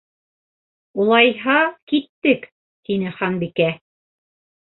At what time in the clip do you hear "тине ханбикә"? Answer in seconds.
2.51-3.71